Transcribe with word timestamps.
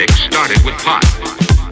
addicts 0.00 0.20
started 0.20 0.64
with 0.64 0.74
pot. 0.78 1.04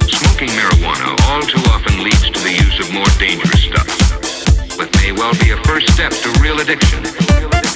Smoking 0.07 0.49
marijuana 0.49 1.17
all 1.29 1.41
too 1.41 1.61
often 1.71 2.05
leads 2.05 2.29
to 2.29 2.39
the 2.41 2.53
use 2.53 2.79
of 2.79 2.93
more 2.93 3.07
dangerous 3.19 3.65
stuff, 3.65 4.77
but 4.77 4.95
may 4.97 5.13
well 5.13 5.33
be 5.41 5.51
a 5.51 5.57
first 5.65 5.91
step 5.95 6.13
to 6.13 6.29
real 6.43 6.61
addiction. 6.61 7.68